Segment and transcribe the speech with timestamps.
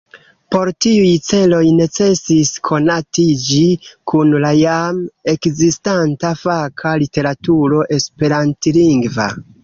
[0.53, 3.65] Por tiuj celoj necesis konatiĝi
[4.13, 5.01] kun la jam
[5.33, 9.29] ekzistanta faka literaturo esperantlingva.